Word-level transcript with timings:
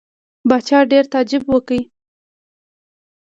پاچا 0.49 0.79
ډېر 0.91 1.03
تعجب 1.13 1.43
وکړ. 1.49 1.73